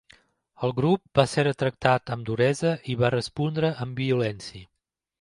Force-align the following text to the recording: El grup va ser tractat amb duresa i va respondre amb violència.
El 0.67 0.71
grup 0.79 1.19
va 1.19 1.25
ser 1.33 1.45
tractat 1.59 2.15
amb 2.17 2.27
duresa 2.31 2.75
i 2.95 2.99
va 3.05 3.15
respondre 3.19 3.75
amb 3.87 4.07
violència. 4.09 4.69